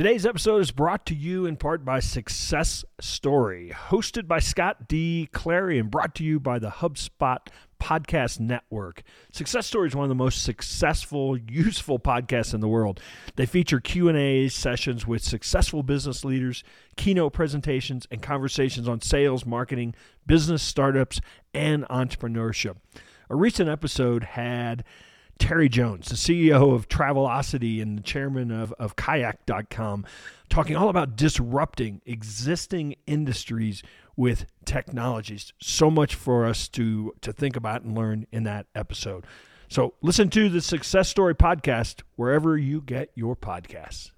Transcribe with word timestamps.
Today's 0.00 0.24
episode 0.24 0.62
is 0.62 0.70
brought 0.70 1.04
to 1.04 1.14
you 1.14 1.44
in 1.44 1.58
part 1.58 1.84
by 1.84 2.00
Success 2.00 2.86
Story, 3.02 3.70
hosted 3.90 4.26
by 4.26 4.38
Scott 4.38 4.88
D. 4.88 5.28
Clary 5.30 5.78
and 5.78 5.90
brought 5.90 6.14
to 6.14 6.24
you 6.24 6.40
by 6.40 6.58
the 6.58 6.70
HubSpot 6.70 7.36
Podcast 7.78 8.40
Network. 8.40 9.02
Success 9.30 9.66
Story 9.66 9.88
is 9.88 9.94
one 9.94 10.04
of 10.04 10.08
the 10.08 10.14
most 10.14 10.42
successful, 10.42 11.36
useful 11.36 11.98
podcasts 11.98 12.54
in 12.54 12.62
the 12.62 12.66
world. 12.66 12.98
They 13.36 13.44
feature 13.44 13.78
Q&A 13.78 14.48
sessions 14.48 15.06
with 15.06 15.22
successful 15.22 15.82
business 15.82 16.24
leaders, 16.24 16.64
keynote 16.96 17.34
presentations, 17.34 18.06
and 18.10 18.22
conversations 18.22 18.88
on 18.88 19.02
sales, 19.02 19.44
marketing, 19.44 19.94
business 20.26 20.62
startups, 20.62 21.20
and 21.52 21.84
entrepreneurship. 21.88 22.76
A 23.28 23.36
recent 23.36 23.68
episode 23.68 24.24
had 24.24 24.82
Terry 25.40 25.68
Jones, 25.68 26.08
the 26.08 26.14
CEO 26.14 26.72
of 26.74 26.88
Travelocity 26.88 27.82
and 27.82 27.98
the 27.98 28.02
chairman 28.02 28.52
of, 28.52 28.72
of 28.74 28.94
kayak.com, 28.94 30.06
talking 30.48 30.76
all 30.76 30.88
about 30.88 31.16
disrupting 31.16 32.02
existing 32.06 32.94
industries 33.06 33.82
with 34.16 34.44
technologies. 34.64 35.52
So 35.58 35.90
much 35.90 36.14
for 36.14 36.46
us 36.46 36.68
to, 36.68 37.14
to 37.22 37.32
think 37.32 37.56
about 37.56 37.82
and 37.82 37.96
learn 37.96 38.26
in 38.30 38.44
that 38.44 38.66
episode. 38.74 39.24
So 39.68 39.94
listen 40.02 40.30
to 40.30 40.48
the 40.48 40.60
Success 40.60 41.08
Story 41.08 41.34
podcast 41.34 42.02
wherever 42.16 42.56
you 42.58 42.82
get 42.82 43.10
your 43.14 43.34
podcasts. 43.34 44.10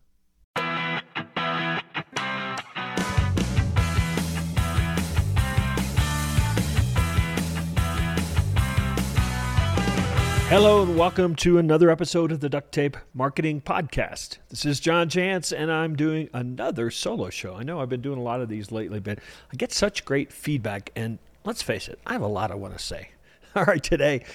Hello 10.53 10.83
and 10.83 10.99
welcome 10.99 11.35
to 11.37 11.57
another 11.57 11.89
episode 11.89 12.31
of 12.31 12.41
the 12.41 12.51
Duct 12.51 12.73
Tape 12.73 12.99
Marketing 13.15 13.63
Podcast. 13.63 14.37
This 14.51 14.67
is 14.67 14.81
John 14.81 15.09
Jantsch 15.09 15.51
and 15.59 15.73
I'm 15.73 15.97
doing 15.97 16.29
another 16.35 16.91
solo 16.91 17.31
show. 17.31 17.55
I 17.55 17.63
know 17.63 17.81
I've 17.81 17.89
been 17.89 18.03
doing 18.03 18.19
a 18.19 18.23
lot 18.23 18.43
of 18.43 18.51
these 18.51 18.71
lately, 18.71 19.01
but 19.01 19.19
I 19.51 19.57
get 19.57 19.73
such 19.73 20.05
great 20.05 20.31
feedback 20.31 20.91
and 20.95 21.19
let's 21.47 21.63
face 21.63 21.89
it, 21.89 21.99
I 22.07 22.13
have 22.13 22.21
a 22.21 22.27
lot 22.27 22.51
I 22.51 22.57
want 22.57 22.77
to 22.77 22.85
say. 22.85 23.13
All 23.57 23.65
right, 23.65 23.83
today 23.83 24.27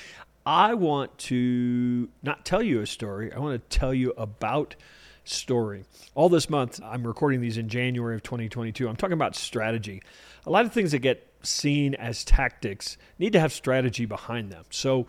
I 0.43 0.73
want 0.73 1.15
to 1.19 2.09
not 2.23 2.43
tell 2.45 2.63
you 2.63 2.81
a 2.81 2.87
story, 2.87 3.31
I 3.31 3.37
want 3.37 3.69
to 3.69 3.77
tell 3.77 3.93
you 3.93 4.11
about 4.17 4.75
story. 5.23 5.83
All 6.15 6.29
this 6.29 6.49
month, 6.49 6.79
I'm 6.83 7.05
recording 7.05 7.41
these 7.41 7.59
in 7.59 7.69
January 7.69 8.15
of 8.15 8.23
2022. 8.23 8.89
I'm 8.89 8.95
talking 8.95 9.13
about 9.13 9.35
strategy. 9.35 10.01
A 10.47 10.49
lot 10.49 10.65
of 10.65 10.73
things 10.73 10.93
that 10.93 10.99
get 10.99 11.31
seen 11.43 11.93
as 11.93 12.25
tactics 12.25 12.97
need 13.19 13.33
to 13.33 13.39
have 13.39 13.53
strategy 13.53 14.07
behind 14.07 14.51
them. 14.51 14.65
So, 14.71 15.05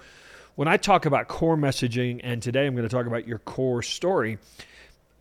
when 0.58 0.66
I 0.66 0.76
talk 0.76 1.06
about 1.06 1.28
core 1.28 1.56
messaging, 1.56 2.20
and 2.24 2.42
today 2.42 2.66
I'm 2.66 2.74
going 2.74 2.82
to 2.82 2.92
talk 2.92 3.06
about 3.06 3.28
your 3.28 3.38
core 3.38 3.80
story, 3.80 4.38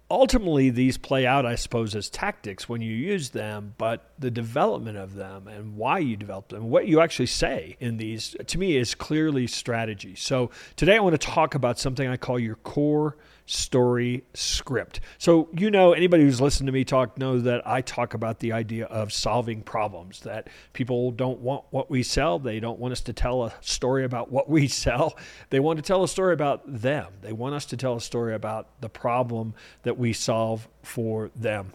ultimately 0.09 0.71
these 0.71 0.97
play 0.97 1.27
out, 1.27 1.45
I 1.45 1.53
suppose, 1.53 1.93
as 1.93 2.09
tactics 2.09 2.67
when 2.67 2.81
you 2.81 2.91
use 2.91 3.29
them, 3.29 3.75
but 3.77 4.09
the 4.17 4.31
development 4.31 4.97
of 4.97 5.13
them 5.13 5.47
and 5.47 5.77
why 5.77 5.99
you 5.99 6.17
develop 6.17 6.47
them, 6.47 6.71
what 6.71 6.87
you 6.87 7.01
actually 7.01 7.27
say 7.27 7.77
in 7.79 7.97
these, 7.97 8.35
to 8.47 8.57
me, 8.57 8.77
is 8.77 8.95
clearly 8.95 9.45
strategy. 9.45 10.15
So 10.15 10.49
today 10.75 10.95
I 10.95 11.01
want 11.01 11.13
to 11.13 11.19
talk 11.19 11.53
about 11.53 11.77
something 11.77 12.07
I 12.07 12.17
call 12.17 12.39
your 12.39 12.55
core 12.55 13.15
story 13.47 14.23
script. 14.33 14.99
So, 15.17 15.49
you 15.57 15.71
know, 15.71 15.93
anybody 15.93 16.23
who's 16.23 16.39
listened 16.39 16.67
to 16.67 16.73
me 16.73 16.83
talk 16.83 17.17
knows 17.17 17.43
that 17.43 17.65
I 17.65 17.81
talk 17.81 18.13
about 18.13 18.39
the 18.39 18.51
idea 18.51 18.85
of 18.85 19.11
solving 19.11 19.61
problems, 19.63 20.19
that 20.21 20.49
people 20.73 21.11
don't 21.11 21.39
want 21.39 21.63
what 21.71 21.89
we 21.89 22.03
sell. 22.03 22.39
They 22.39 22.59
don't 22.59 22.77
want 22.77 22.91
us 22.91 23.01
to 23.01 23.13
tell 23.13 23.45
a 23.45 23.53
story 23.61 24.03
about 24.03 24.31
what 24.31 24.49
we 24.49 24.67
sell. 24.67 25.17
They 25.49 25.59
want 25.59 25.77
to 25.77 25.83
tell 25.83 26.03
a 26.03 26.07
story 26.07 26.33
about 26.33 26.61
them. 26.65 27.07
They 27.21 27.33
want 27.33 27.55
us 27.55 27.65
to 27.67 27.77
tell 27.77 27.95
a 27.95 28.01
story 28.01 28.35
about 28.35 28.81
the 28.81 28.89
problem 28.89 29.55
that 29.83 29.97
we 29.97 30.13
solve 30.13 30.67
for 30.83 31.31
them. 31.35 31.73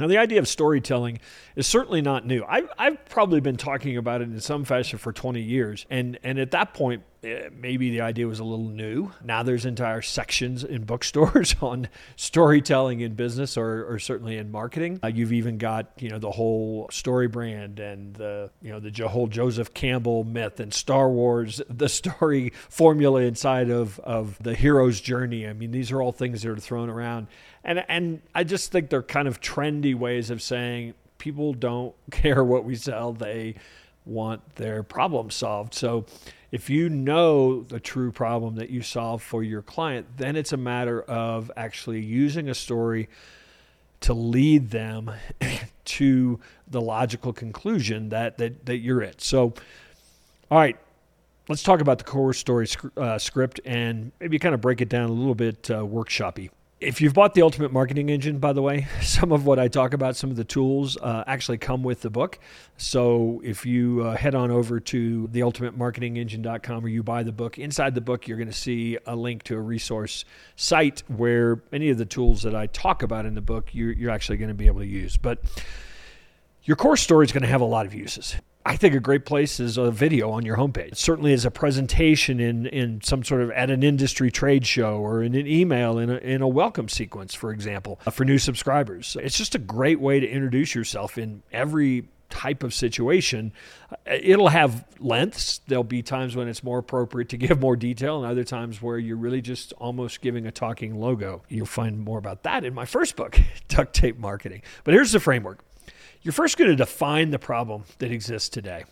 Now, 0.00 0.06
the 0.06 0.18
idea 0.18 0.38
of 0.38 0.48
storytelling 0.48 1.20
is 1.56 1.66
certainly 1.66 2.00
not 2.00 2.26
new. 2.26 2.42
I've, 2.48 2.70
I've 2.78 3.04
probably 3.06 3.40
been 3.40 3.58
talking 3.58 3.96
about 3.98 4.22
it 4.22 4.24
in 4.24 4.40
some 4.40 4.64
fashion 4.64 4.98
for 4.98 5.12
20 5.12 5.42
years. 5.42 5.84
And, 5.90 6.18
and 6.22 6.38
at 6.38 6.52
that 6.52 6.72
point, 6.72 7.02
maybe 7.22 7.90
the 7.90 8.00
idea 8.00 8.26
was 8.26 8.38
a 8.38 8.44
little 8.44 8.68
new. 8.68 9.10
Now 9.22 9.42
there's 9.42 9.66
entire 9.66 10.02
sections 10.02 10.64
in 10.64 10.84
bookstores 10.86 11.54
on 11.60 11.88
storytelling 12.16 13.00
in 13.00 13.14
business 13.14 13.56
or, 13.56 13.84
or 13.84 13.98
certainly 13.98 14.36
in 14.36 14.50
marketing. 14.50 15.00
Uh, 15.02 15.08
you've 15.08 15.32
even 15.32 15.58
got, 15.58 15.90
you 15.98 16.08
know, 16.08 16.18
the 16.18 16.30
whole 16.30 16.88
story 16.90 17.28
brand 17.28 17.78
and 17.78 18.14
the, 18.14 18.50
you 18.62 18.70
know, 18.70 18.80
the 18.80 19.08
whole 19.08 19.26
Joseph 19.26 19.74
Campbell 19.74 20.24
myth 20.24 20.60
and 20.60 20.72
Star 20.72 21.10
Wars, 21.10 21.60
the 21.68 21.88
story 21.88 22.52
formula 22.68 23.22
inside 23.22 23.70
of, 23.70 23.98
of 24.00 24.38
the 24.42 24.54
hero's 24.54 25.00
journey. 25.00 25.46
I 25.46 25.52
mean, 25.52 25.70
these 25.70 25.92
are 25.92 26.00
all 26.00 26.12
things 26.12 26.42
that 26.42 26.50
are 26.50 26.56
thrown 26.56 26.88
around. 26.88 27.26
And 27.62 27.84
and 27.88 28.22
I 28.34 28.44
just 28.44 28.72
think 28.72 28.88
they're 28.88 29.02
kind 29.02 29.28
of 29.28 29.40
trendy 29.40 29.94
ways 29.94 30.30
of 30.30 30.40
saying 30.40 30.94
people 31.18 31.52
don't 31.52 31.94
care 32.10 32.42
what 32.42 32.64
we 32.64 32.74
sell; 32.74 33.12
they 33.12 33.56
want 34.06 34.56
their 34.56 34.82
problem 34.82 35.30
solved. 35.30 35.74
So 35.74 36.06
if 36.52 36.68
you 36.68 36.88
know 36.88 37.62
the 37.62 37.80
true 37.80 38.10
problem 38.10 38.56
that 38.56 38.70
you 38.70 38.82
solve 38.82 39.22
for 39.22 39.42
your 39.42 39.62
client, 39.62 40.06
then 40.16 40.36
it's 40.36 40.52
a 40.52 40.56
matter 40.56 41.02
of 41.02 41.50
actually 41.56 42.00
using 42.00 42.48
a 42.48 42.54
story 42.54 43.08
to 44.00 44.14
lead 44.14 44.70
them 44.70 45.10
to 45.84 46.40
the 46.68 46.80
logical 46.80 47.32
conclusion 47.32 48.08
that 48.08 48.38
that, 48.38 48.66
that 48.66 48.78
you're 48.78 49.02
at. 49.02 49.20
So, 49.20 49.54
all 50.50 50.58
right, 50.58 50.76
let's 51.48 51.62
talk 51.62 51.80
about 51.80 51.98
the 51.98 52.04
core 52.04 52.32
story 52.32 52.66
uh, 52.96 53.18
script 53.18 53.60
and 53.64 54.12
maybe 54.20 54.38
kind 54.38 54.54
of 54.54 54.60
break 54.60 54.80
it 54.80 54.88
down 54.88 55.08
a 55.08 55.12
little 55.12 55.34
bit 55.34 55.70
uh, 55.70 55.82
workshoppy 55.82 56.50
if 56.80 57.02
you've 57.02 57.12
bought 57.12 57.34
the 57.34 57.42
Ultimate 57.42 57.72
Marketing 57.72 58.08
Engine, 58.08 58.38
by 58.38 58.54
the 58.54 58.62
way, 58.62 58.86
some 59.02 59.32
of 59.32 59.44
what 59.44 59.58
I 59.58 59.68
talk 59.68 59.92
about, 59.92 60.16
some 60.16 60.30
of 60.30 60.36
the 60.36 60.44
tools 60.44 60.96
uh, 60.96 61.24
actually 61.26 61.58
come 61.58 61.82
with 61.82 62.00
the 62.00 62.10
book. 62.10 62.38
So 62.78 63.40
if 63.44 63.66
you 63.66 64.02
uh, 64.02 64.16
head 64.16 64.34
on 64.34 64.50
over 64.50 64.80
to 64.80 65.28
theultimatemarketingengine.com 65.28 66.84
or 66.84 66.88
you 66.88 67.02
buy 67.02 67.22
the 67.22 67.32
book, 67.32 67.58
inside 67.58 67.94
the 67.94 68.00
book, 68.00 68.26
you're 68.26 68.38
going 68.38 68.48
to 68.48 68.54
see 68.54 68.98
a 69.06 69.14
link 69.14 69.42
to 69.44 69.56
a 69.56 69.60
resource 69.60 70.24
site 70.56 71.02
where 71.08 71.62
any 71.72 71.90
of 71.90 71.98
the 71.98 72.06
tools 72.06 72.42
that 72.42 72.54
I 72.54 72.66
talk 72.66 73.02
about 73.02 73.26
in 73.26 73.34
the 73.34 73.42
book, 73.42 73.74
you're, 73.74 73.92
you're 73.92 74.10
actually 74.10 74.38
going 74.38 74.48
to 74.48 74.54
be 74.54 74.66
able 74.66 74.80
to 74.80 74.86
use. 74.86 75.18
But 75.18 75.42
your 76.64 76.76
core 76.76 76.96
story 76.96 77.24
is 77.24 77.32
going 77.32 77.42
to 77.42 77.48
have 77.48 77.60
a 77.60 77.66
lot 77.66 77.86
of 77.86 77.94
uses. 77.94 78.36
I 78.64 78.76
think 78.76 78.94
a 78.94 79.00
great 79.00 79.24
place 79.24 79.58
is 79.58 79.78
a 79.78 79.90
video 79.90 80.30
on 80.30 80.44
your 80.44 80.56
homepage. 80.56 80.96
Certainly, 80.96 81.32
as 81.32 81.46
a 81.46 81.50
presentation 81.50 82.40
in, 82.40 82.66
in 82.66 83.00
some 83.00 83.24
sort 83.24 83.40
of 83.40 83.50
at 83.52 83.70
an 83.70 83.82
industry 83.82 84.30
trade 84.30 84.66
show 84.66 84.98
or 84.98 85.22
in 85.22 85.34
an 85.34 85.46
email 85.46 85.98
in 85.98 86.10
a, 86.10 86.16
in 86.18 86.42
a 86.42 86.48
welcome 86.48 86.88
sequence, 86.88 87.34
for 87.34 87.52
example, 87.52 87.98
uh, 88.06 88.10
for 88.10 88.24
new 88.24 88.38
subscribers. 88.38 89.16
It's 89.20 89.38
just 89.38 89.54
a 89.54 89.58
great 89.58 89.98
way 89.98 90.20
to 90.20 90.28
introduce 90.28 90.74
yourself 90.74 91.16
in 91.16 91.42
every 91.52 92.08
type 92.28 92.62
of 92.62 92.74
situation. 92.74 93.52
Uh, 93.90 93.96
it'll 94.06 94.48
have 94.48 94.84
lengths. 94.98 95.62
There'll 95.66 95.82
be 95.82 96.02
times 96.02 96.36
when 96.36 96.46
it's 96.46 96.62
more 96.62 96.78
appropriate 96.78 97.30
to 97.30 97.36
give 97.38 97.60
more 97.60 97.76
detail, 97.76 98.22
and 98.22 98.30
other 98.30 98.44
times 98.44 98.82
where 98.82 98.98
you're 98.98 99.16
really 99.16 99.40
just 99.40 99.72
almost 99.78 100.20
giving 100.20 100.46
a 100.46 100.52
talking 100.52 101.00
logo. 101.00 101.42
You'll 101.48 101.64
find 101.64 101.98
more 101.98 102.18
about 102.18 102.42
that 102.42 102.66
in 102.66 102.74
my 102.74 102.84
first 102.84 103.16
book, 103.16 103.40
Duct 103.68 103.94
Tape 103.94 104.18
Marketing. 104.18 104.60
But 104.84 104.92
here's 104.92 105.12
the 105.12 105.20
framework 105.20 105.64
you're 106.22 106.32
first 106.32 106.56
going 106.56 106.70
to 106.70 106.76
define 106.76 107.30
the 107.30 107.38
problem 107.38 107.84
that 107.98 108.10
exists 108.10 108.48
today. 108.48 108.84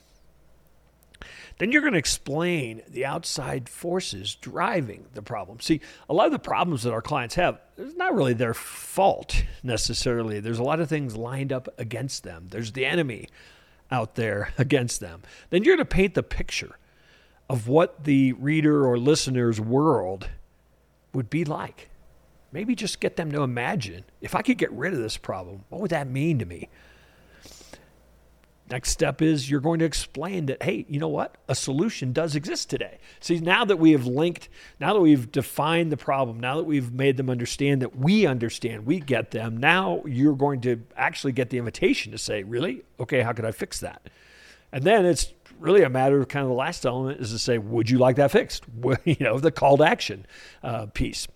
Then 1.59 1.73
you're 1.73 1.83
going 1.83 1.95
to 1.95 1.99
explain 1.99 2.83
the 2.89 3.05
outside 3.05 3.69
forces 3.69 4.37
driving 4.37 5.07
the 5.15 5.23
problem. 5.23 5.59
See, 5.61 5.81
a 6.09 6.15
lot 6.15 6.27
of 6.27 6.33
the 6.33 6.39
problems 6.39 6.85
that 6.85 6.93
our 6.93 7.03
clients 7.03 7.35
have, 7.35 7.61
it's 7.77 7.97
not 7.97 8.15
really 8.15 8.33
their 8.33 8.55
fault 8.55 9.43
necessarily. 9.63 10.39
There's 10.39 10.61
a 10.61 10.65
lot 10.65 10.81
of 10.81 10.89
things 10.89 11.17
lined 11.17 11.53
up 11.53 11.69
against 11.77 12.23
them. 12.23 12.47
There's 12.51 12.73
the 12.73 12.87
enemy 12.87 13.29
out 13.91 14.15
there 14.15 14.53
against 14.59 15.01
them. 15.01 15.23
Then 15.51 15.65
you're 15.65 15.77
going 15.77 15.87
to 15.87 15.95
paint 15.95 16.15
the 16.15 16.23
picture 16.23 16.79
of 17.51 17.67
what 17.67 18.05
the 18.05 18.35
reader 18.35 18.87
or 18.87 18.99
listener's 18.99 19.61
world 19.61 20.29
would 21.13 21.29
be 21.29 21.45
like. 21.45 21.89
Maybe 22.53 22.75
just 22.75 23.01
get 23.01 23.17
them 23.17 23.33
to 23.33 23.43
imagine 23.43 24.05
if 24.21 24.35
I 24.35 24.43
could 24.43 24.59
get 24.59 24.73
rid 24.73 24.95
of 24.95 25.01
this 25.01 25.17
problem, 25.17 25.65
what 25.69 25.81
would 25.81 25.91
that 25.91 26.09
mean 26.09 26.39
to 26.39 26.45
me? 26.47 26.69
Next 28.71 28.91
step 28.91 29.23
is 29.23 29.51
you're 29.51 29.61
going 29.61 29.79
to 29.79 29.85
explain 29.85 30.47
that, 30.47 30.63
hey, 30.63 30.85
you 30.89 31.01
know 31.01 31.09
what? 31.09 31.37
A 31.49 31.55
solution 31.55 32.13
does 32.13 32.37
exist 32.37 32.69
today. 32.69 32.99
See, 33.21 33.39
now 33.41 33.65
that 33.65 33.79
we 33.79 33.93
have 33.93 34.07
linked, 34.07 34.49
now 34.79 34.93
that 34.93 35.01
we've 35.01 35.31
defined 35.33 35.91
the 35.91 35.97
problem, 35.97 36.39
now 36.39 36.57
that 36.57 36.65
we've 36.65 36.93
made 36.93 37.17
them 37.17 37.31
understand 37.31 37.83
that 37.83 37.97
we 37.97 38.27
understand, 38.27 38.85
we 38.85 39.01
get 39.01 39.31
them, 39.31 39.57
now 39.57 40.03
you're 40.05 40.37
going 40.37 40.61
to 40.63 40.83
actually 40.97 41.33
get 41.33 41.51
the 41.51 41.59
invitation 41.59 42.13
to 42.13 42.19
say, 42.19 42.43
really? 42.43 42.83
Okay, 43.01 43.23
how 43.23 43.33
could 43.33 43.45
I 43.45 43.53
fix 43.53 43.81
that? 43.81 44.11
And 44.71 44.85
then 44.85 45.07
it's 45.07 45.33
really 45.61 45.83
a 45.83 45.89
matter 45.89 46.21
of 46.21 46.29
kind 46.29 46.45
of 46.45 46.49
the 46.49 46.57
last 46.57 46.87
element 46.87 47.21
is 47.21 47.31
to 47.33 47.39
say, 47.39 47.59
would 47.59 47.91
you 47.91 47.99
like 47.99 48.17
that 48.17 48.31
fixed? 48.31 48.65
you 49.05 49.17
know, 49.21 49.39
the 49.39 49.51
call 49.51 49.77
to 49.79 49.85
action 49.85 50.27
uh, 50.63 50.87
piece. 50.87 51.29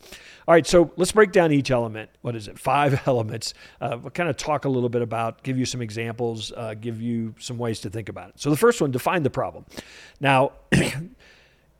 All 0.48 0.54
right, 0.54 0.66
so 0.66 0.90
let's 0.96 1.12
break 1.12 1.30
down 1.30 1.52
each 1.52 1.70
element. 1.70 2.10
What 2.22 2.34
is 2.34 2.48
it? 2.48 2.58
Five 2.58 3.02
elements. 3.06 3.54
Uh, 3.80 3.98
we'll 4.00 4.10
kind 4.10 4.28
of 4.28 4.36
talk 4.36 4.64
a 4.64 4.68
little 4.68 4.88
bit 4.88 5.02
about, 5.02 5.42
give 5.42 5.56
you 5.56 5.64
some 5.64 5.80
examples, 5.80 6.52
uh, 6.56 6.74
give 6.74 7.00
you 7.00 7.34
some 7.38 7.58
ways 7.58 7.80
to 7.80 7.90
think 7.90 8.08
about 8.08 8.30
it. 8.30 8.40
So 8.40 8.50
the 8.50 8.56
first 8.56 8.80
one, 8.80 8.90
define 8.90 9.22
the 9.22 9.30
problem. 9.30 9.66
Now, 10.20 10.52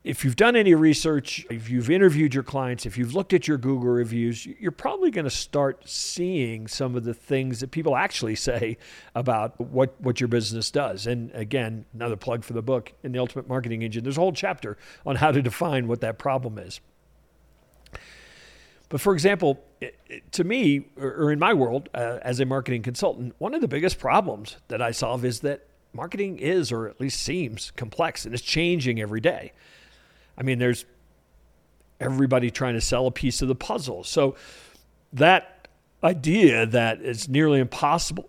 if 0.05 0.25
you've 0.25 0.37
done 0.37 0.57
any 0.57 0.75
research, 0.75 1.47
if 1.49 1.71
you've 1.71 1.89
interviewed 1.89 2.35
your 2.35 2.43
clients, 2.43 2.87
if 2.87 2.99
you've 2.99 3.15
looked 3.15 3.33
at 3.33 3.47
your 3.47 3.57
Google 3.57 3.91
reviews, 3.91 4.45
you're 4.45 4.73
probably 4.73 5.13
going 5.13 5.25
to 5.25 5.31
start 5.31 5.89
seeing 5.89 6.67
some 6.67 6.97
of 6.97 7.05
the 7.05 7.15
things 7.15 7.61
that 7.61 7.71
people 7.71 7.97
actually 7.97 8.35
say 8.51 8.79
about 9.15 9.61
what, 9.61 9.95
what 10.01 10.21
your 10.21 10.29
business 10.29 10.71
does. 10.73 11.07
And 11.07 11.31
again, 11.35 11.85
another 11.95 12.17
plug 12.17 12.43
for 12.43 12.53
the 12.53 12.63
book 12.63 12.93
in 13.05 13.13
the 13.13 13.21
Ultimate 13.21 13.49
Marketing 13.49 13.83
Engine. 13.83 14.03
There's 14.03 14.19
a 14.19 14.21
whole 14.21 14.33
chapter 14.33 14.77
on 15.07 15.17
how 15.17 15.31
to 15.31 15.41
define 15.41 15.87
what 15.87 16.01
that 16.01 16.19
problem 16.19 16.59
is. 16.59 16.81
But 18.89 19.01
for 19.01 19.15
example, 19.15 19.65
to 20.33 20.45
me, 20.45 20.89
or 20.99 21.33
in 21.33 21.39
my 21.39 21.55
world 21.55 21.89
uh, 21.95 22.19
as 22.23 22.41
a 22.41 22.45
marketing 22.45 22.83
consultant, 22.83 23.35
one 23.39 23.55
of 23.55 23.61
the 23.61 23.69
biggest 23.69 23.99
problems 23.99 24.57
that 24.69 24.83
I 24.83 24.91
solve 24.91 25.25
is 25.25 25.41
that 25.41 25.67
marketing 25.95 26.39
is, 26.39 26.73
or 26.73 26.89
at 26.89 27.01
least 27.01 27.23
seems, 27.23 27.71
complex 27.71 28.27
and 28.27 28.35
it's 28.35 28.43
changing 28.43 29.01
every 29.01 29.21
day. 29.21 29.53
I 30.37 30.43
mean, 30.43 30.59
there's 30.59 30.85
everybody 32.01 32.51
trying 32.51 32.75
to 32.75 32.81
sell 32.81 33.07
a 33.07 33.13
piece 33.13 33.43
of 33.43 33.49
the 33.49 33.55
puzzle. 33.55 34.05
So 34.05 34.35
that 35.13 35.69
idea 36.03 36.67
that 36.67 37.01
it's 37.03 37.29
nearly 37.29 37.61
impossible 37.61 38.29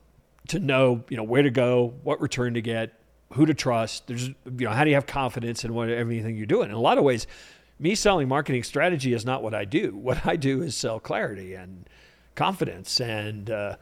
to 0.50 0.60
know, 0.60 1.04
you 1.10 1.18
know, 1.18 1.24
where 1.24 1.42
to 1.42 1.50
go, 1.50 1.94
what 2.04 2.22
return 2.22 2.54
to 2.54 2.62
get, 2.62 2.94
who 3.34 3.46
to 3.46 3.54
trust. 3.54 4.08
There's, 4.08 4.28
you 4.28 4.36
know, 4.46 4.72
how 4.72 4.84
do 4.84 4.90
you 4.90 4.96
have 4.96 5.08
confidence 5.08 5.64
in 5.64 5.74
what 5.74 5.90
everything 5.90 6.36
you're 6.38 6.46
doing? 6.46 6.70
In 6.70 6.76
a 6.76 6.80
lot 6.80 6.98
of 6.98 7.04
ways, 7.04 7.26
me 7.80 7.96
selling 7.96 8.28
marketing 8.28 8.64
strategy 8.64 9.14
is 9.14 9.26
not 9.26 9.42
what 9.42 9.54
I 9.54 9.66
do. 9.66 9.96
What 9.96 10.26
I 10.26 10.36
do 10.36 10.62
is 10.62 10.76
sell 10.76 11.00
clarity 11.00 11.56
and 11.56 11.90
confidence 12.36 13.00
and 13.00 13.50
uh, 13.50 13.76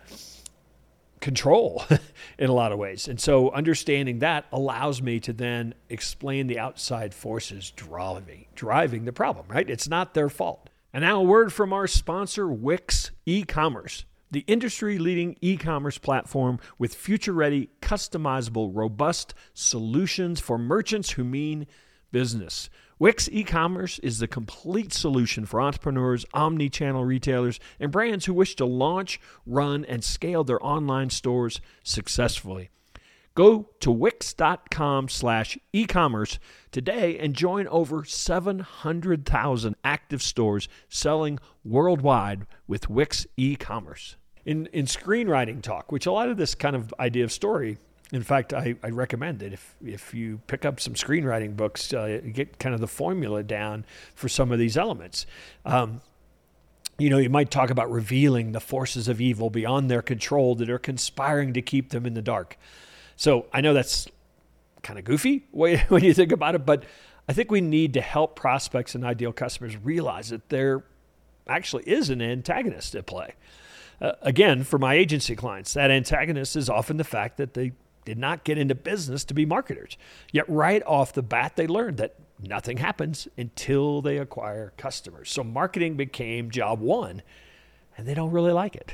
control 1.21 1.83
in 2.37 2.49
a 2.49 2.53
lot 2.53 2.71
of 2.71 2.79
ways. 2.79 3.07
And 3.07 3.19
so 3.19 3.51
understanding 3.51 4.19
that 4.19 4.45
allows 4.51 5.01
me 5.01 5.19
to 5.21 5.31
then 5.31 5.73
explain 5.89 6.47
the 6.47 6.59
outside 6.59 7.13
forces 7.13 7.71
driving 7.71 8.45
driving 8.55 9.05
the 9.05 9.13
problem, 9.13 9.45
right? 9.47 9.69
It's 9.69 9.87
not 9.87 10.13
their 10.13 10.29
fault. 10.29 10.69
And 10.93 11.03
now 11.03 11.21
a 11.21 11.23
word 11.23 11.53
from 11.53 11.71
our 11.71 11.87
sponsor 11.87 12.47
Wix 12.47 13.11
e-commerce. 13.25 14.05
The 14.29 14.43
industry 14.47 14.97
leading 14.97 15.37
e 15.41 15.57
commerce 15.57 15.97
platform 15.97 16.59
with 16.77 16.95
future 16.95 17.33
ready, 17.33 17.69
customizable, 17.81 18.71
robust 18.73 19.33
solutions 19.53 20.39
for 20.39 20.57
merchants 20.57 21.11
who 21.11 21.23
mean 21.23 21.67
business. 22.11 22.69
Wix 22.99 23.27
e-commerce 23.31 23.97
is 23.99 24.19
the 24.19 24.27
complete 24.27 24.93
solution 24.93 25.45
for 25.45 25.59
entrepreneurs, 25.59 26.25
omni-channel 26.33 27.03
retailers, 27.03 27.59
and 27.79 27.91
brands 27.91 28.25
who 28.25 28.33
wish 28.33 28.55
to 28.57 28.65
launch, 28.65 29.19
run, 29.45 29.83
and 29.85 30.03
scale 30.03 30.43
their 30.43 30.63
online 30.63 31.09
stores 31.09 31.61
successfully. 31.83 32.69
Go 33.33 33.69
to 33.79 33.91
wix.com 33.91 35.07
slash 35.07 35.57
e-commerce 35.71 36.37
today 36.71 37.17
and 37.17 37.33
join 37.33 37.67
over 37.69 38.03
700,000 38.03 39.75
active 39.83 40.21
stores 40.21 40.67
selling 40.89 41.39
worldwide 41.63 42.45
with 42.67 42.89
Wix 42.89 43.25
e-commerce. 43.37 44.17
In, 44.45 44.65
in 44.67 44.85
screenwriting 44.85 45.61
talk, 45.61 45.91
which 45.91 46.05
a 46.05 46.11
lot 46.11 46.29
of 46.29 46.37
this 46.37 46.55
kind 46.55 46.75
of 46.75 46.93
idea 46.99 47.23
of 47.23 47.31
story 47.31 47.77
in 48.11 48.23
fact, 48.23 48.53
I, 48.53 48.75
I 48.83 48.89
recommend 48.89 49.39
that 49.39 49.53
if 49.53 49.75
if 49.83 50.13
you 50.13 50.41
pick 50.47 50.65
up 50.65 50.79
some 50.79 50.93
screenwriting 50.93 51.55
books, 51.55 51.93
uh, 51.93 52.19
get 52.33 52.59
kind 52.59 52.75
of 52.75 52.81
the 52.81 52.87
formula 52.87 53.41
down 53.41 53.85
for 54.15 54.27
some 54.27 54.51
of 54.51 54.59
these 54.59 54.75
elements. 54.75 55.25
Um, 55.65 56.01
you 56.97 57.09
know, 57.09 57.17
you 57.17 57.29
might 57.29 57.49
talk 57.49 57.69
about 57.69 57.89
revealing 57.89 58.51
the 58.51 58.59
forces 58.59 59.07
of 59.07 59.21
evil 59.21 59.49
beyond 59.49 59.89
their 59.89 60.01
control 60.01 60.55
that 60.55 60.69
are 60.69 60.77
conspiring 60.77 61.53
to 61.53 61.61
keep 61.61 61.89
them 61.89 62.05
in 62.05 62.13
the 62.13 62.21
dark. 62.21 62.57
So 63.15 63.45
I 63.53 63.61
know 63.61 63.73
that's 63.73 64.07
kind 64.83 64.99
of 64.99 65.05
goofy 65.05 65.45
when 65.51 66.03
you 66.03 66.13
think 66.13 66.31
about 66.31 66.53
it, 66.55 66.65
but 66.65 66.83
I 67.29 67.33
think 67.33 67.49
we 67.49 67.61
need 67.61 67.93
to 67.93 68.01
help 68.01 68.35
prospects 68.35 68.93
and 68.93 69.05
ideal 69.05 69.31
customers 69.31 69.77
realize 69.77 70.29
that 70.29 70.49
there 70.49 70.83
actually 71.47 71.83
is 71.83 72.09
an 72.09 72.21
antagonist 72.21 72.93
at 72.93 73.05
play. 73.05 73.35
Uh, 74.01 74.13
again, 74.21 74.63
for 74.63 74.77
my 74.77 74.95
agency 74.95 75.35
clients, 75.35 75.73
that 75.73 75.91
antagonist 75.91 76.55
is 76.55 76.69
often 76.69 76.97
the 76.97 77.03
fact 77.03 77.37
that 77.37 77.53
they 77.53 77.71
did 78.05 78.17
not 78.17 78.43
get 78.43 78.57
into 78.57 78.75
business 78.75 79.23
to 79.25 79.33
be 79.33 79.45
marketers. 79.45 79.97
Yet, 80.31 80.45
right 80.47 80.83
off 80.85 81.13
the 81.13 81.21
bat, 81.21 81.55
they 81.55 81.67
learned 81.67 81.97
that 81.97 82.15
nothing 82.39 82.77
happens 82.77 83.27
until 83.37 84.01
they 84.01 84.17
acquire 84.17 84.73
customers. 84.77 85.29
So, 85.29 85.43
marketing 85.43 85.95
became 85.95 86.51
job 86.51 86.79
one, 86.79 87.21
and 87.97 88.07
they 88.07 88.13
don't 88.13 88.31
really 88.31 88.51
like 88.51 88.75
it. 88.75 88.91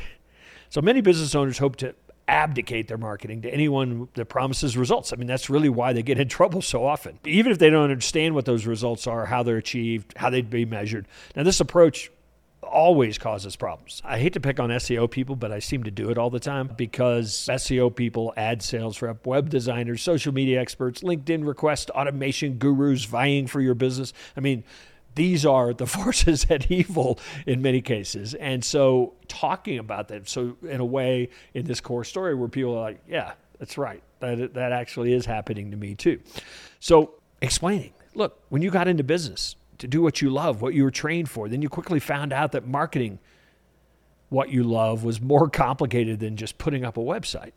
So, 0.70 0.82
many 0.82 1.02
business 1.02 1.36
owners 1.36 1.58
hope 1.58 1.78
to 1.78 1.96
abdicate 2.28 2.90
their 2.90 2.98
marketing 2.98 3.42
to 3.44 3.50
anyone 3.50 4.10
that 4.16 4.26
promises 4.26 4.76
results. 4.76 5.14
I 5.14 5.16
mean, 5.16 5.28
that's 5.28 5.50
really 5.50 5.70
why 5.70 5.94
they 5.94 6.04
get 6.04 6.20
in 6.20 6.28
trouble 6.30 6.62
so 6.62 6.86
often. 6.86 7.20
Even 7.26 7.52
if 7.52 7.60
they 7.60 7.70
don't 7.70 7.84
understand 7.84 8.36
what 8.36 8.46
those 8.46 8.66
results 8.66 9.08
are, 9.08 9.26
how 9.26 9.44
they're 9.44 9.58
achieved, 9.58 10.14
how 10.18 10.30
they'd 10.30 10.50
be 10.50 10.66
measured. 10.66 11.08
Now, 11.36 11.44
this 11.44 11.60
approach 11.60 12.12
always 12.68 13.18
causes 13.18 13.56
problems. 13.56 14.02
I 14.06 14.20
hate 14.20 14.34
to 14.34 14.40
pick 14.40 14.60
on 14.60 14.70
SEO 14.70 15.10
people, 15.10 15.36
but 15.36 15.52
I 15.52 15.60
seem 15.60 15.84
to 15.84 15.92
do 15.92 16.10
it 16.10 16.18
all 16.18 16.30
the 16.30 16.40
time 16.40 16.72
because 16.78 17.32
SEO 17.50 17.96
people, 17.96 18.34
ad 18.38 18.62
sales 18.62 19.02
rep, 19.02 19.26
web 19.26 19.50
designers, 19.50 20.02
social 20.02 20.34
media 20.34 20.62
experts, 20.62 21.02
LinkedIn 21.02 21.48
request 21.48 21.90
automation 21.92 22.58
gurus 22.58 23.06
vying 23.06 23.48
for 23.48 23.62
your 23.62 23.76
business. 23.76 24.14
I 24.36 24.42
mean, 24.42 24.64
these 25.16 25.46
are 25.46 25.74
the 25.74 25.88
forces 25.98 26.46
at 26.50 26.72
evil 26.72 27.20
in 27.46 27.62
many 27.62 27.82
cases. 27.82 28.34
And 28.36 28.64
so 28.64 29.16
talking 29.28 29.80
about 29.80 30.08
them, 30.08 30.26
so 30.26 30.56
in 30.62 30.80
a 30.80 30.86
way, 30.86 31.30
in 31.54 31.66
this 31.66 31.82
core 31.82 32.04
story 32.04 32.36
where 32.36 32.48
people 32.48 32.76
are 32.78 32.82
like, 32.82 33.02
yeah, 33.08 33.34
that's 33.60 33.78
right. 33.78 34.02
That, 34.20 34.54
that 34.54 34.72
actually 34.72 35.14
is 35.14 35.26
happening 35.26 35.72
to 35.72 35.78
me 35.78 35.96
too. 35.96 36.20
So 36.80 37.16
explaining, 37.42 37.94
look, 38.16 38.40
when 38.50 38.62
you 38.62 38.72
got 38.72 38.88
into 38.88 39.04
business, 39.04 39.56
to 39.80 39.88
do 39.88 40.02
what 40.02 40.22
you 40.22 40.30
love, 40.30 40.62
what 40.62 40.74
you 40.74 40.84
were 40.84 40.92
trained 40.92 41.30
for. 41.30 41.50
Then 41.50 41.62
you 41.62 41.70
quickly 41.70 42.00
found 42.00 42.34
out 42.34 42.52
that 42.54 42.68
marketing 42.68 43.20
what 44.30 44.50
you 44.50 44.64
love 44.64 45.04
was 45.04 45.22
more 45.22 45.50
complicated 45.52 46.20
than 46.20 46.38
just 46.38 46.58
putting 46.58 46.84
up 46.84 46.98
a 46.98 47.02
website. 47.02 47.54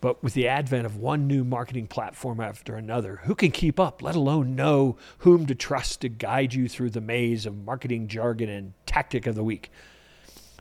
But 0.00 0.22
with 0.22 0.34
the 0.34 0.48
advent 0.48 0.84
of 0.84 0.98
one 0.98 1.26
new 1.26 1.44
marketing 1.44 1.86
platform 1.86 2.38
after 2.38 2.76
another, 2.76 3.20
who 3.24 3.34
can 3.34 3.50
keep 3.50 3.80
up, 3.80 4.02
let 4.02 4.14
alone 4.14 4.54
know 4.54 4.98
whom 5.18 5.46
to 5.46 5.54
trust 5.54 6.02
to 6.02 6.10
guide 6.10 6.52
you 6.52 6.68
through 6.68 6.90
the 6.90 7.00
maze 7.00 7.46
of 7.46 7.56
marketing 7.64 8.08
jargon 8.08 8.50
and 8.50 8.74
tactic 8.84 9.26
of 9.26 9.34
the 9.34 9.42
week? 9.42 9.70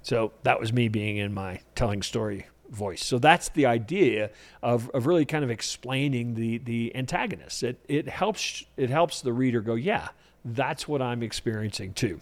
So 0.02 0.32
that 0.44 0.62
was 0.62 0.72
me 0.72 0.88
being 0.88 1.18
in 1.18 1.34
my 1.34 1.60
telling 1.76 2.04
story 2.04 2.48
voice. 2.70 3.04
So 3.04 3.20
that's 3.20 3.50
the 3.50 3.66
idea 3.66 4.32
of, 4.62 4.90
of 4.92 5.08
really 5.08 5.26
kind 5.26 5.44
of 5.44 5.52
explaining 5.52 6.36
the 6.36 6.58
the 6.60 6.96
antagonist. 6.96 7.64
It 7.64 7.80
it 7.88 8.08
helps 8.08 8.64
it 8.78 8.90
helps 8.90 9.22
the 9.22 9.34
reader 9.34 9.62
go, 9.62 9.76
yeah, 9.76 10.10
that's 10.46 10.88
what 10.88 11.02
I'm 11.02 11.24
experiencing 11.24 11.94
too. 11.94 12.20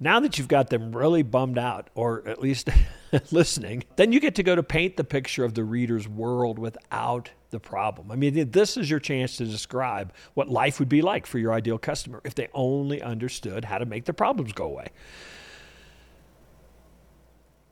Now 0.00 0.20
that 0.20 0.38
you've 0.38 0.48
got 0.48 0.70
them 0.70 0.94
really 0.94 1.22
bummed 1.24 1.58
out, 1.58 1.90
or 1.94 2.26
at 2.28 2.40
least 2.40 2.68
listening, 3.32 3.82
then 3.96 4.12
you 4.12 4.20
get 4.20 4.36
to 4.36 4.44
go 4.44 4.54
to 4.54 4.62
paint 4.62 4.96
the 4.96 5.02
picture 5.02 5.44
of 5.44 5.54
the 5.54 5.64
reader's 5.64 6.06
world 6.06 6.58
without 6.58 7.30
the 7.50 7.58
problem. 7.58 8.12
I 8.12 8.14
mean, 8.14 8.50
this 8.52 8.76
is 8.76 8.88
your 8.88 9.00
chance 9.00 9.36
to 9.38 9.44
describe 9.44 10.12
what 10.34 10.48
life 10.48 10.78
would 10.78 10.88
be 10.88 11.02
like 11.02 11.26
for 11.26 11.38
your 11.38 11.52
ideal 11.52 11.78
customer 11.78 12.20
if 12.24 12.34
they 12.34 12.48
only 12.54 13.02
understood 13.02 13.64
how 13.64 13.78
to 13.78 13.86
make 13.86 14.04
the 14.04 14.12
problems 14.12 14.52
go 14.52 14.64
away. 14.64 14.88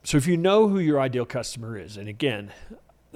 So 0.03 0.17
if 0.17 0.27
you 0.27 0.37
know 0.37 0.69
who 0.69 0.79
your 0.79 1.01
ideal 1.01 1.27
customer 1.27 1.77
is, 1.77 1.97
and 1.97 2.09
again, 2.09 2.53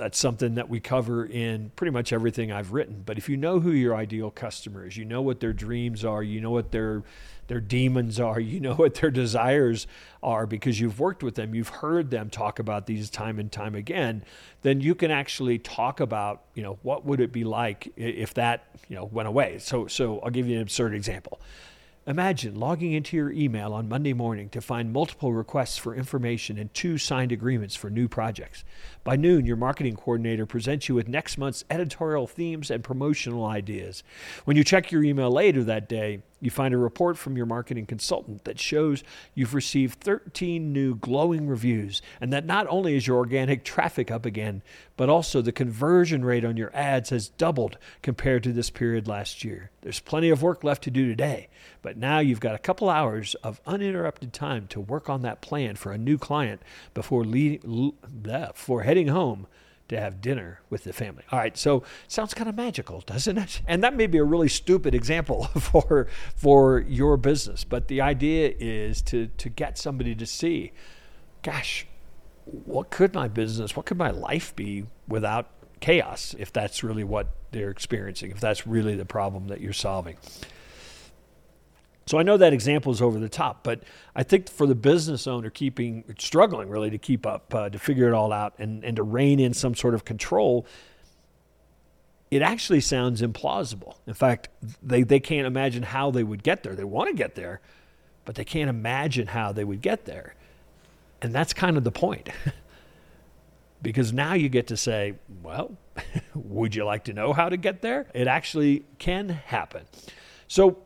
that's 0.01 0.19
something 0.19 0.55
that 0.55 0.71
we 0.71 0.81
cover 0.81 1.27
in 1.27 1.71
pretty 1.77 1.91
much 1.91 2.13
everything 2.13 2.51
I've 2.51 2.73
written. 2.73 3.03
But 3.05 3.19
if 3.19 3.29
you 3.29 3.37
know 3.37 3.61
who 3.61 3.71
your 3.71 3.95
ideal 3.95 4.31
customer 4.31 4.87
is, 4.87 4.97
you 4.97 5.05
know 5.05 5.21
what 5.21 5.41
their 5.41 5.53
dreams 5.53 6.05
are, 6.05 6.23
you 6.23 6.41
know 6.41 6.51
what 6.51 6.73
their 6.73 7.03
their 7.49 7.61
demons 7.61 8.19
are, 8.19 8.41
you 8.53 8.61
know 8.61 8.75
what 8.75 8.95
their 8.95 9.11
desires 9.11 9.87
are 10.23 10.47
because 10.47 10.81
you've 10.81 10.99
worked 10.99 11.23
with 11.23 11.35
them, 11.35 11.55
you've 11.55 11.69
heard 11.69 12.11
them 12.11 12.31
talk 12.31 12.59
about 12.59 12.87
these 12.87 13.11
time 13.11 13.39
and 13.39 13.53
time 13.53 13.75
again, 13.75 14.25
then 14.63 14.81
you 14.81 14.95
can 14.95 15.11
actually 15.11 15.59
talk 15.59 16.01
about, 16.01 16.45
you 16.55 16.63
know, 16.63 16.79
what 16.83 17.05
would 17.05 17.21
it 17.21 17.31
be 17.31 17.45
like 17.45 17.93
if 17.97 18.33
that, 18.35 18.65
you 18.89 18.97
know, 18.97 19.05
went 19.05 19.29
away. 19.29 19.59
So 19.59 19.87
so 19.87 20.21
I'll 20.21 20.31
give 20.31 20.49
you 20.49 20.57
an 20.57 20.63
absurd 20.63 20.95
example. 20.95 21.41
Imagine 22.11 22.59
logging 22.59 22.91
into 22.91 23.17
your 23.17 23.31
email 23.31 23.73
on 23.73 23.89
Monday 23.89 24.13
morning 24.13 24.49
to 24.49 24.61
find 24.61 24.93
multiple 24.93 25.33
requests 25.33 25.77
for 25.77 25.95
information 25.95 26.59
and 26.59 26.75
two 26.75 26.99
signed 26.99 27.31
agreements 27.31 27.77
for 27.77 27.89
new 27.89 28.09
projects. 28.09 28.65
By 29.05 29.15
noon, 29.15 29.47
your 29.47 29.57
marketing 29.57 29.95
coordinator 29.95 30.45
presents 30.45 30.89
you 30.89 30.97
with 30.97 31.07
next 31.07 31.39
month's 31.39 31.65
editorial 31.71 32.27
themes 32.27 32.69
and 32.69 32.83
promotional 32.83 33.47
ideas. 33.47 34.03
When 34.45 34.57
you 34.57 34.65
check 34.65 34.91
your 34.91 35.05
email 35.05 35.31
later 35.31 35.63
that 35.63 35.89
day, 35.89 36.23
you 36.41 36.51
find 36.51 36.75
a 36.75 36.79
report 36.79 37.17
from 37.17 37.37
your 37.37 37.47
marketing 37.47 37.87
consultant 37.87 38.45
that 38.45 38.59
shows 38.59 39.05
you've 39.35 39.55
received 39.55 40.01
13 40.01 40.73
new 40.73 40.97
glowing 40.97 41.47
reviews, 41.47 42.03
and 42.21 42.33
that 42.33 42.47
not 42.47 42.67
only 42.69 42.97
is 42.97 43.07
your 43.07 43.19
organic 43.19 43.63
traffic 43.63 44.11
up 44.11 44.27
again, 44.27 44.63
but 44.97 45.09
also 45.09 45.41
the 45.41 45.53
conversion 45.53 46.25
rate 46.25 46.45
on 46.45 46.57
your 46.57 46.75
ads 46.75 47.11
has 47.11 47.29
doubled 47.29 47.79
compared 48.03 48.43
to 48.43 48.53
this 48.53 48.71
period 48.71 49.07
last 49.07 49.45
year. 49.45 49.71
There's 49.83 50.01
plenty 50.01 50.29
of 50.31 50.43
work 50.43 50.63
left 50.63 50.85
to 50.85 50.91
do 50.91 51.07
today, 51.09 51.49
but 51.81 51.97
now 51.97 52.19
you've 52.19 52.41
got 52.41 52.55
a 52.55 52.59
couple 52.59 52.91
hours 52.91 53.35
of 53.37 53.61
uninterrupted 53.67 54.33
time 54.33 54.67
to 54.69 54.81
work 54.81 55.09
on 55.09 55.23
that 55.23 55.41
plan 55.41 55.77
for 55.77 55.93
a 55.93 55.99
new 55.99 56.19
client 56.19 56.61
before, 56.93 57.25
lead, 57.25 57.63
before 58.23 58.83
heading 58.83 59.09
home 59.09 59.47
to 59.89 59.99
have 59.99 60.21
dinner 60.21 60.61
with 60.71 60.85
the 60.85 60.93
family. 60.93 61.25
All 61.33 61.39
right, 61.39 61.57
so 61.57 61.83
sounds 62.09 62.33
kind 62.33 62.49
of 62.49 62.57
magical, 62.57 63.01
doesn't 63.01 63.37
it? 63.37 63.61
And 63.67 63.83
that 63.83 63.97
may 63.97 64.07
be 64.07 64.19
a 64.19 64.25
really 64.25 64.49
stupid 64.49 64.95
example 64.95 65.45
for 65.59 66.07
for 66.37 66.81
your 66.81 67.17
business, 67.17 67.65
but 67.65 67.89
the 67.89 68.01
idea 68.01 68.55
is 68.59 69.03
to 69.03 69.27
to 69.27 69.49
get 69.49 69.79
somebody 69.79 70.15
to 70.15 70.27
see, 70.27 70.73
gosh, 71.43 71.87
what 72.45 72.91
could 72.91 73.15
my 73.15 73.29
business, 73.29 73.77
what 73.77 73.87
could 73.87 73.99
my 73.99 74.11
life 74.11 74.55
be 74.55 74.87
without 75.09 75.51
chaos 75.81 76.35
if 76.39 76.53
that's 76.53 76.85
really 76.85 77.05
what 77.05 77.29
they're 77.51 77.71
experiencing, 77.71 78.31
if 78.31 78.41
that's 78.41 78.67
really 78.67 78.95
the 78.95 79.05
problem 79.05 79.49
that 79.49 79.61
you're 79.61 79.73
solving. 79.73 80.17
So 82.07 82.19
I 82.19 82.25
know 82.25 82.37
that 82.37 82.53
example 82.53 82.91
is 82.91 83.01
over 83.01 83.21
the 83.21 83.29
top, 83.29 83.63
but 83.63 83.85
I 84.17 84.25
think 84.25 84.49
for 84.49 84.67
the 84.67 84.75
business 84.75 85.29
owner 85.29 85.49
keeping 85.49 86.03
struggling 86.19 86.69
really 86.69 86.91
to 86.91 86.99
keep 86.99 87.25
up, 87.25 87.55
uh, 87.55 87.71
to 87.71 87.79
figure 87.79 88.09
it 88.09 88.15
all 88.15 88.33
out, 88.33 88.55
and 88.59 88.85
and 88.85 88.97
to 88.97 89.05
rein 89.05 89.39
in 89.39 89.55
some 89.55 89.77
sort 89.77 89.95
of 89.95 90.05
control, 90.05 90.67
it 92.31 92.43
actually 92.43 92.81
sounds 92.81 93.23
implausible. 93.23 93.95
In 94.09 94.15
fact, 94.15 94.49
they 94.83 95.05
they 95.05 95.21
can't 95.21 95.47
imagine 95.47 95.85
how 95.85 96.11
they 96.11 96.25
would 96.25 96.43
get 96.43 96.65
there. 96.65 96.75
They 96.75 96.83
want 96.83 97.11
to 97.11 97.15
get 97.15 97.37
there, 97.37 97.61
but 98.25 98.35
they 98.35 98.45
can't 98.45 98.71
imagine 98.71 99.29
how 99.29 99.53
they 99.53 99.63
would 99.63 99.81
get 99.81 100.05
there, 100.05 100.35
and 101.23 101.33
that's 101.33 101.53
kind 101.53 101.77
of 101.77 101.85
the 101.85 101.93
point. 101.93 102.29
because 103.83 104.13
now 104.13 104.35
you 104.35 104.49
get 104.49 104.69
to 104.69 104.77
say, 104.77 105.15
well, 105.43 105.77
would 106.35 106.75
you 106.75 106.85
like 106.85 107.05
to 107.05 107.13
know 107.13 107.33
how 107.33 107.49
to 107.49 107.57
get 107.57 107.83
there? 107.83 108.07
It 108.15 108.27
actually 108.27 108.85
can 108.99 109.29
happen. 109.29 109.85
So 110.49 110.79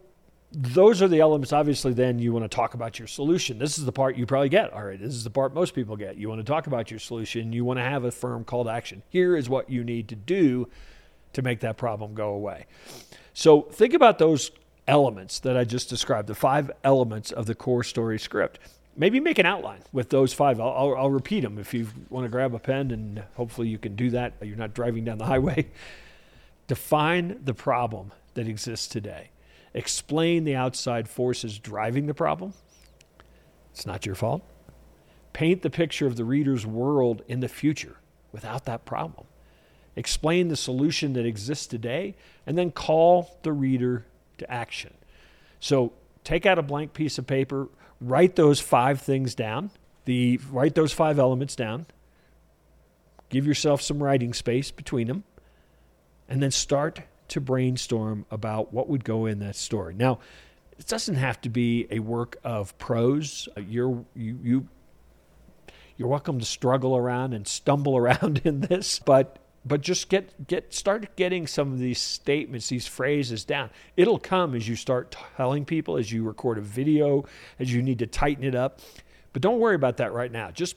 those 0.53 1.03
are 1.03 1.09
the 1.09 1.21
elements. 1.21 1.53
Obviously, 1.53 1.93
then 1.93 2.19
you 2.19 2.33
want 2.33 2.45
to 2.45 2.55
talk 2.55 2.75
about 2.75 2.99
your 2.99 3.09
solution. 3.09 3.59
This 3.59 3.79
is 3.79 3.85
the 3.85 3.93
part 3.93 4.17
you 4.17 4.27
probably 4.27 4.49
get. 4.49 4.73
All 4.73 4.85
right, 4.85 5.01
this 5.01 5.15
is 5.15 5.25
the 5.25 5.31
part 5.31 5.53
most 5.55 5.75
people 5.75 5.97
get. 5.97 6.17
You 6.17 6.29
want 6.29 6.41
to 6.41 6.45
talk 6.45 6.67
about 6.67 6.91
your 6.91 7.01
solution. 7.01 7.53
You 7.53 7.65
want 7.65 7.79
to 7.79 7.85
have 7.85 8.05
a 8.05 8.11
firm 8.11 8.45
call 8.45 8.65
to 8.65 8.71
action. 8.71 9.03
Here 9.09 9.37
is 9.37 9.49
what 9.49 9.69
you 9.69 9.83
need 9.83 10.09
to 10.09 10.17
do 10.17 10.69
to 11.33 11.43
make 11.43 11.61
that 11.61 11.77
problem 11.77 12.15
go 12.15 12.29
away. 12.29 12.67
So 13.33 13.63
think 13.63 13.95
about 13.95 14.19
those 14.19 14.53
elements 14.87 15.41
that 15.41 15.57
I 15.57 15.65
just 15.65 15.89
described, 15.89 16.29
the 16.29 16.35
five 16.35 16.71
elements 16.85 17.33
of 17.33 17.47
the 17.47 17.55
core 17.55 17.83
story 17.83 18.19
script. 18.19 18.61
Maybe 18.97 19.19
make 19.19 19.39
an 19.39 19.47
outline 19.47 19.81
with 19.93 20.11
those 20.11 20.33
five. 20.33 20.61
I'll, 20.61 20.71
I'll, 20.71 20.97
I'll 20.97 21.11
repeat 21.11 21.41
them 21.41 21.59
if 21.59 21.75
you 21.75 21.89
want 22.11 22.25
to 22.25 22.29
grab 22.29 22.55
a 22.55 22.59
pen, 22.59 22.91
and 22.91 23.25
hopefully 23.35 23.69
you 23.69 23.79
can 23.79 23.97
do 23.97 24.11
that. 24.11 24.35
You're 24.41 24.57
not 24.57 24.75
driving 24.75 25.05
down 25.05 25.19
the 25.19 25.27
highway. 25.27 25.71
Define 26.67 27.41
the 27.45 27.55
problem 27.55 28.13
that 28.35 28.49
exists 28.49 28.87
today 28.87 29.31
explain 29.75 30.45
the 30.45 30.55
outside 30.55 31.09
forces 31.09 31.59
driving 31.59 32.07
the 32.07 32.15
problem. 32.15 32.55
It's 33.73 33.85
not 33.85 34.07
your 34.07 34.15
fault. 34.15 34.43
Paint 35.33 35.63
the 35.63 35.71
picture 35.71 36.07
of 36.07 36.17
the 36.17 36.25
reader's 36.25 36.65
world 36.65 37.23
in 37.27 37.41
the 37.41 37.49
future 37.49 37.97
without 38.31 38.65
that 38.67 38.85
problem. 38.85 39.27
Explain 39.97 40.49
the 40.49 40.57
solution 40.57 41.13
that 41.15 41.27
exists 41.27 41.67
today 41.67 42.15
and 42.47 42.57
then 42.57 42.71
call 42.71 43.39
the 43.43 43.53
reader 43.53 44.07
to 44.39 44.51
action. 44.51 44.95
So 45.59 45.93
take 46.23 46.47
out 46.47 46.59
a 46.59 46.63
blank 46.63 46.95
piece 46.95 47.19
of 47.19 47.27
paper, 47.27 47.69
write 48.09 48.37
those 48.37 48.61
five 48.61 49.01
things 49.01 49.35
down, 49.35 49.71
the 50.05 50.39
write 50.51 50.75
those 50.75 50.93
five 50.93 51.19
elements 51.19 51.57
down. 51.57 51.87
Give 53.31 53.47
yourself 53.47 53.83
some 53.83 54.03
writing 54.03 54.33
space 54.33 54.71
between 54.71 55.09
them 55.09 55.25
and 56.29 56.43
then 56.43 56.51
start 56.51 57.01
to 57.29 57.41
brainstorm 57.41 58.27
about 58.31 58.73
what 58.73 58.89
would 58.89 59.05
go 59.05 59.27
in 59.27 59.39
that 59.41 59.57
story. 59.57 59.95
Now, 59.95 60.21
it 60.79 60.87
doesn't 60.87 61.17
have 61.17 61.41
to 61.43 61.49
be 61.49 61.87
a 61.91 61.99
work 62.01 62.37
of 62.45 62.77
prose. 62.79 63.49
Uh, 63.57 63.61
you're 63.61 64.05
you 64.15 64.39
you 64.43 64.69
you're 65.97 66.09
welcome 66.09 66.39
to 66.41 66.45
struggle 66.45 66.97
around 66.97 67.35
and 67.35 67.47
stumble 67.47 67.97
around 68.03 68.43
in 68.45 68.61
this, 68.61 68.99
but 68.99 69.39
but 69.65 69.81
just 69.81 70.09
get 70.09 70.47
get 70.47 70.75
start 70.75 71.17
getting 71.17 71.47
some 71.47 71.73
of 71.73 71.79
these 71.79 72.01
statements, 72.01 72.69
these 72.69 72.87
phrases 72.87 73.45
down. 73.45 73.71
It'll 73.97 74.19
come 74.19 74.55
as 74.55 74.69
you 74.69 74.77
start 74.77 75.17
telling 75.37 75.65
people, 75.65 75.97
as 75.97 76.13
you 76.13 76.25
record 76.25 76.59
a 76.59 76.61
video, 76.61 77.25
as 77.59 77.73
you 77.73 77.83
need 77.83 77.99
to 78.01 78.07
tighten 78.07 78.45
it 78.45 78.55
up. 78.55 78.81
But 79.33 79.43
don't 79.43 79.59
worry 79.59 79.75
about 79.75 79.97
that 79.99 80.13
right 80.13 80.31
now. 80.31 80.51
Just 80.51 80.77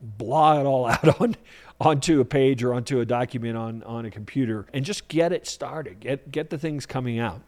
blah 0.00 0.60
it 0.60 0.64
all 0.64 0.86
out 0.88 1.20
on 1.20 1.36
onto 1.80 2.20
a 2.20 2.24
page 2.24 2.62
or 2.62 2.74
onto 2.74 3.00
a 3.00 3.04
document 3.04 3.56
on, 3.56 3.82
on 3.84 4.04
a 4.04 4.10
computer 4.10 4.66
and 4.72 4.84
just 4.84 5.08
get 5.08 5.32
it 5.32 5.46
started. 5.46 6.00
Get 6.00 6.30
get 6.30 6.50
the 6.50 6.58
things 6.58 6.86
coming 6.86 7.18
out. 7.18 7.40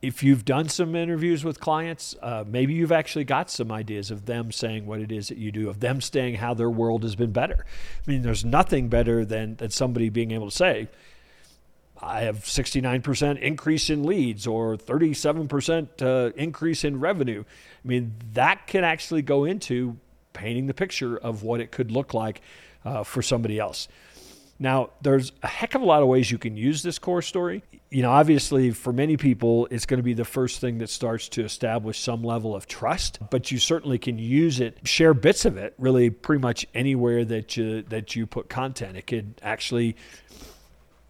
If 0.00 0.22
you've 0.22 0.44
done 0.44 0.68
some 0.68 0.94
interviews 0.94 1.44
with 1.44 1.58
clients, 1.58 2.14
uh, 2.22 2.44
maybe 2.46 2.72
you've 2.72 2.92
actually 2.92 3.24
got 3.24 3.50
some 3.50 3.72
ideas 3.72 4.12
of 4.12 4.26
them 4.26 4.52
saying 4.52 4.86
what 4.86 5.00
it 5.00 5.10
is 5.10 5.28
that 5.28 5.38
you 5.38 5.50
do, 5.50 5.68
of 5.68 5.80
them 5.80 6.00
saying 6.00 6.36
how 6.36 6.54
their 6.54 6.70
world 6.70 7.02
has 7.02 7.16
been 7.16 7.32
better. 7.32 7.66
I 8.06 8.10
mean, 8.10 8.22
there's 8.22 8.44
nothing 8.44 8.88
better 8.88 9.24
than, 9.24 9.56
than 9.56 9.70
somebody 9.70 10.08
being 10.08 10.30
able 10.30 10.50
to 10.50 10.56
say, 10.56 10.88
I 12.00 12.20
have 12.20 12.38
69% 12.38 13.40
increase 13.40 13.90
in 13.90 14.04
leads 14.04 14.46
or 14.46 14.76
37% 14.76 16.02
uh, 16.02 16.32
increase 16.36 16.84
in 16.84 17.00
revenue. 17.00 17.42
I 17.84 17.88
mean, 17.88 18.14
that 18.34 18.66
can 18.66 18.84
actually 18.84 19.22
go 19.22 19.44
into 19.44 19.96
painting 20.32 20.66
the 20.66 20.74
picture 20.74 21.16
of 21.16 21.42
what 21.42 21.60
it 21.60 21.72
could 21.72 21.90
look 21.90 22.14
like 22.14 22.40
uh, 22.84 23.02
for 23.02 23.22
somebody 23.22 23.58
else. 23.58 23.88
Now, 24.60 24.90
there's 25.02 25.32
a 25.42 25.46
heck 25.46 25.74
of 25.74 25.82
a 25.82 25.84
lot 25.84 26.02
of 26.02 26.08
ways 26.08 26.30
you 26.30 26.38
can 26.38 26.56
use 26.56 26.82
this 26.82 26.98
core 26.98 27.22
story. 27.22 27.62
You 27.90 28.02
know, 28.02 28.10
obviously, 28.10 28.72
for 28.72 28.92
many 28.92 29.16
people, 29.16 29.68
it's 29.70 29.86
going 29.86 29.98
to 29.98 30.04
be 30.04 30.14
the 30.14 30.24
first 30.24 30.60
thing 30.60 30.78
that 30.78 30.90
starts 30.90 31.28
to 31.30 31.44
establish 31.44 32.00
some 32.00 32.24
level 32.24 32.56
of 32.56 32.66
trust. 32.66 33.20
But 33.30 33.52
you 33.52 33.58
certainly 33.58 33.98
can 33.98 34.18
use 34.18 34.58
it, 34.58 34.78
share 34.86 35.14
bits 35.14 35.44
of 35.44 35.56
it, 35.56 35.74
really, 35.78 36.10
pretty 36.10 36.42
much 36.42 36.66
anywhere 36.74 37.24
that 37.24 37.56
you 37.56 37.82
that 37.82 38.16
you 38.16 38.26
put 38.26 38.48
content. 38.48 38.96
It 38.96 39.06
could 39.06 39.40
actually 39.42 39.96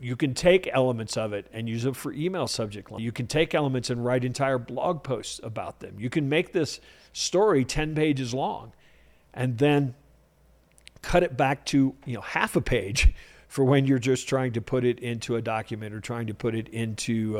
you 0.00 0.14
can 0.14 0.34
take 0.34 0.68
elements 0.72 1.16
of 1.16 1.32
it 1.32 1.46
and 1.52 1.68
use 1.68 1.84
it 1.84 1.96
for 1.96 2.12
email 2.12 2.46
subject 2.46 2.90
line. 2.90 3.00
You 3.00 3.12
can 3.12 3.26
take 3.26 3.54
elements 3.54 3.90
and 3.90 4.04
write 4.04 4.24
entire 4.24 4.58
blog 4.58 5.02
posts 5.02 5.40
about 5.42 5.80
them. 5.80 5.96
You 5.98 6.08
can 6.08 6.28
make 6.28 6.52
this 6.52 6.80
story 7.12 7.64
10 7.64 7.94
pages 7.94 8.32
long 8.32 8.72
and 9.34 9.58
then 9.58 9.94
cut 11.02 11.22
it 11.22 11.36
back 11.36 11.64
to 11.64 11.94
you 12.04 12.14
know 12.14 12.20
half 12.20 12.54
a 12.56 12.60
page 12.60 13.12
for 13.48 13.64
when 13.64 13.86
you're 13.86 13.98
just 13.98 14.28
trying 14.28 14.52
to 14.52 14.60
put 14.60 14.84
it 14.84 15.00
into 15.00 15.36
a 15.36 15.42
document 15.42 15.94
or 15.94 16.00
trying 16.00 16.26
to 16.26 16.34
put 16.34 16.54
it 16.54 16.68
into 16.68 17.38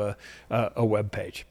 a, 0.49 0.71
a 0.75 0.85
web 0.85 1.11
page. 1.11 1.45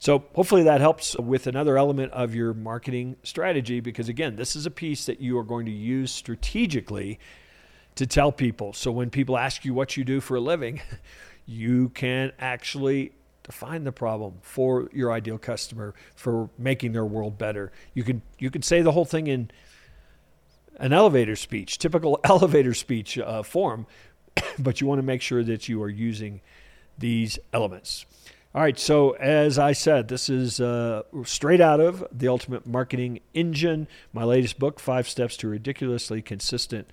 So 0.00 0.24
hopefully 0.34 0.62
that 0.64 0.80
helps 0.80 1.16
with 1.16 1.46
another 1.46 1.76
element 1.76 2.12
of 2.12 2.34
your 2.34 2.54
marketing 2.54 3.16
strategy 3.22 3.80
because 3.80 4.08
again, 4.08 4.36
this 4.36 4.56
is 4.56 4.66
a 4.66 4.70
piece 4.70 5.06
that 5.06 5.20
you 5.20 5.38
are 5.38 5.44
going 5.44 5.66
to 5.66 5.72
use 5.72 6.10
strategically 6.10 7.20
to 7.96 8.06
tell 8.06 8.32
people. 8.32 8.72
So 8.72 8.90
when 8.90 9.10
people 9.10 9.36
ask 9.36 9.64
you 9.64 9.74
what 9.74 9.96
you 9.96 10.04
do 10.04 10.20
for 10.20 10.36
a 10.36 10.40
living, 10.40 10.80
you 11.46 11.90
can 11.90 12.32
actually 12.38 13.12
define 13.42 13.84
the 13.84 13.92
problem 13.92 14.38
for 14.40 14.88
your 14.92 15.12
ideal 15.12 15.36
customer 15.36 15.94
for 16.14 16.48
making 16.56 16.92
their 16.92 17.04
world 17.04 17.36
better. 17.36 17.70
You 17.92 18.02
can 18.02 18.22
you 18.38 18.50
can 18.50 18.62
say 18.62 18.80
the 18.80 18.92
whole 18.92 19.04
thing 19.04 19.26
in 19.26 19.50
an 20.80 20.92
elevator 20.92 21.36
speech, 21.36 21.78
typical 21.78 22.18
elevator 22.24 22.74
speech 22.74 23.18
uh, 23.18 23.42
form, 23.44 23.86
but 24.58 24.80
you 24.80 24.86
want 24.86 24.98
to 24.98 25.04
make 25.04 25.22
sure 25.22 25.44
that 25.44 25.68
you 25.68 25.80
are 25.82 25.88
using 25.88 26.40
these 26.98 27.38
elements. 27.52 28.06
All 28.52 28.60
right, 28.60 28.76
so 28.76 29.12
as 29.12 29.60
I 29.60 29.70
said, 29.70 30.08
this 30.08 30.28
is 30.28 30.60
uh, 30.60 31.02
straight 31.22 31.60
out 31.60 31.78
of 31.78 32.04
The 32.10 32.26
Ultimate 32.26 32.66
Marketing 32.66 33.20
Engine, 33.32 33.86
my 34.12 34.24
latest 34.24 34.58
book, 34.58 34.80
Five 34.80 35.08
Steps 35.08 35.36
to 35.36 35.48
Ridiculously 35.48 36.20
Consistent 36.20 36.90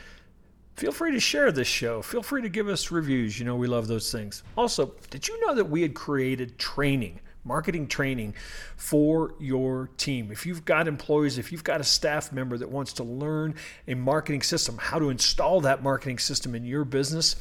feel 0.76 0.92
free 0.92 1.14
to 1.14 1.20
share 1.20 1.52
this 1.52 1.68
show. 1.68 2.04
Feel 2.04 2.22
free 2.22 2.44
to 2.44 2.48
give 2.48 2.68
us 2.68 2.92
reviews. 2.92 3.40
You 3.40 3.46
know, 3.46 3.56
we 3.56 3.66
love 3.66 3.88
those 3.88 4.12
things. 4.12 4.44
Also, 4.56 4.94
did 5.10 5.28
you 5.28 5.44
know 5.48 5.56
that 5.56 5.72
we 5.72 5.82
had 5.82 5.96
created 5.96 6.60
training? 6.60 7.22
marketing 7.44 7.88
training 7.88 8.36
for 8.76 9.34
your 9.40 9.90
team. 9.98 10.30
If 10.30 10.46
you've 10.46 10.66
got 10.66 10.88
employees, 10.88 11.40
if 11.40 11.52
you've 11.52 11.64
got 11.64 11.82
a 11.82 11.84
staff 11.84 12.32
member 12.32 12.58
that 12.58 12.70
wants 12.70 12.94
to 12.94 13.04
learn 13.04 13.56
a 13.88 13.96
marketing 13.96 14.44
system, 14.44 14.78
how 14.78 15.00
to 15.00 15.10
install 15.10 15.62
that 15.62 15.82
marketing 15.82 16.20
system 16.20 16.54
in 16.54 16.66
your 16.66 16.84
business, 16.84 17.38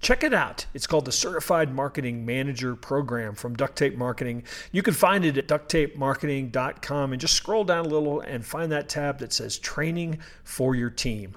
Check 0.00 0.22
it 0.22 0.34
out. 0.34 0.66
It's 0.74 0.86
called 0.86 1.04
the 1.04 1.12
Certified 1.12 1.74
Marketing 1.74 2.24
Manager 2.24 2.76
Program 2.76 3.34
from 3.34 3.56
Duct 3.56 3.76
Tape 3.76 3.96
Marketing. 3.96 4.42
You 4.70 4.82
can 4.82 4.94
find 4.94 5.24
it 5.24 5.38
at 5.38 5.48
ducttapemarketing.com 5.48 7.12
and 7.12 7.20
just 7.20 7.34
scroll 7.34 7.64
down 7.64 7.86
a 7.86 7.88
little 7.88 8.20
and 8.20 8.44
find 8.44 8.70
that 8.72 8.88
tab 8.88 9.18
that 9.18 9.32
says 9.32 9.58
Training 9.58 10.18
for 10.44 10.74
Your 10.74 10.90
Team. 10.90 11.36